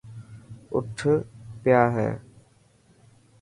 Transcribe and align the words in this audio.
اَٺ 0.73 0.97
ڀيا 1.63 1.81
هي. 1.95 2.09